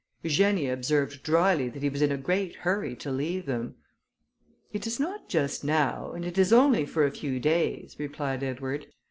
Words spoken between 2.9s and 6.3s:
to leave them. "It is not just now, and